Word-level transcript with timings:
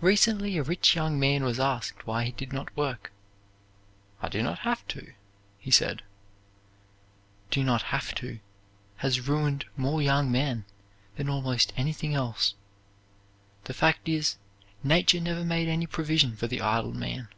Recently 0.00 0.56
a 0.58 0.64
rich 0.64 0.96
young 0.96 1.20
man 1.20 1.44
was 1.44 1.60
asked 1.60 2.04
why 2.04 2.24
he 2.24 2.32
did 2.32 2.52
not 2.52 2.76
work. 2.76 3.12
"I 4.20 4.28
do 4.28 4.42
not 4.42 4.58
have 4.66 4.84
to," 4.88 5.12
he 5.56 5.70
said. 5.70 6.02
"Do 7.52 7.62
not 7.62 7.82
have 7.94 8.12
to" 8.16 8.40
has 8.96 9.28
ruined 9.28 9.66
more 9.76 10.02
young 10.02 10.32
men 10.32 10.64
than 11.14 11.28
almost 11.28 11.72
anything 11.76 12.12
else. 12.12 12.54
The 13.62 13.72
fact 13.72 14.08
is, 14.08 14.36
Nature 14.82 15.20
never 15.20 15.44
made 15.44 15.68
any 15.68 15.86
provision 15.86 16.34
for 16.34 16.48
the 16.48 16.60
idle 16.60 16.92
man. 16.94 17.28